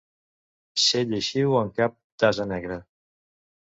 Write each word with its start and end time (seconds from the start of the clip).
Ser 0.83 1.03
lleixiu 1.11 1.53
en 1.61 1.71
cap 1.81 1.95
d'ase 2.25 2.51
negre. 2.55 2.79